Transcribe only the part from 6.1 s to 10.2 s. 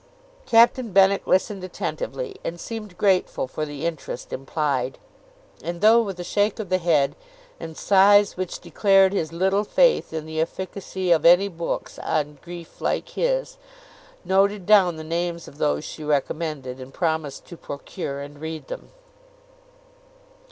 a shake of the head, and sighs which declared his little faith